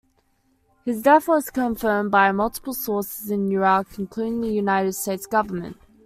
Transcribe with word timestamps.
His 0.83 1.03
death 1.03 1.27
was 1.27 1.51
confirmed 1.51 2.09
by 2.09 2.31
multiple 2.31 2.73
sources 2.73 3.29
in 3.29 3.51
Iraq, 3.51 3.99
including 3.99 4.41
the 4.41 4.51
United 4.51 4.93
States 4.93 5.27
government. 5.27 5.77